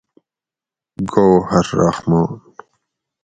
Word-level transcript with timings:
گوہر 1.11 1.65
رحمن 1.79 2.27